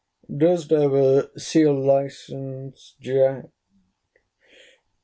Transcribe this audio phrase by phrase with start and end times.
[0.35, 3.45] Durst ever see a license, Jack?